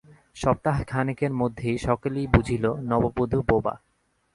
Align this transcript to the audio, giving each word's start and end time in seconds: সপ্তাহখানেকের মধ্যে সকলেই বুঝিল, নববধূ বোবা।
সপ্তাহখানেকের 0.35 1.31
মধ্যে 1.33 1.69
সকলেই 1.77 2.27
বুঝিল, 2.27 2.65
নববধূ 2.83 3.39
বোবা। 3.49 3.73